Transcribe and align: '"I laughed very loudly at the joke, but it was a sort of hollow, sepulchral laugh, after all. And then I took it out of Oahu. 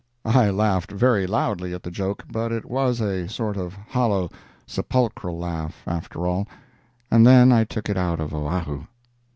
'"I 0.25 0.49
laughed 0.49 0.91
very 0.91 1.27
loudly 1.27 1.75
at 1.75 1.83
the 1.83 1.91
joke, 1.91 2.25
but 2.27 2.51
it 2.51 2.65
was 2.65 2.99
a 2.99 3.29
sort 3.29 3.55
of 3.55 3.75
hollow, 3.89 4.31
sepulchral 4.65 5.37
laugh, 5.37 5.83
after 5.85 6.25
all. 6.25 6.47
And 7.11 7.23
then 7.23 7.51
I 7.51 7.65
took 7.65 7.87
it 7.87 7.97
out 7.97 8.19
of 8.19 8.33
Oahu. 8.33 8.87